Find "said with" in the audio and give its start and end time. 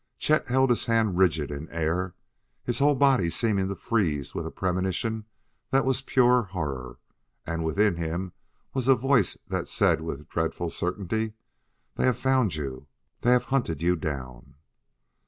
9.67-10.27